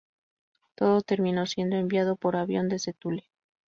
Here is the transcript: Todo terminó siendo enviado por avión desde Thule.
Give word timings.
Todo 0.73 1.01
terminó 1.03 1.45
siendo 1.45 1.75
enviado 1.75 2.15
por 2.15 2.35
avión 2.35 2.69
desde 2.69 2.93
Thule. 2.93 3.29